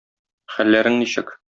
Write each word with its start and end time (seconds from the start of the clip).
Хәлләрең 0.55 0.99
ничек? 1.05 1.35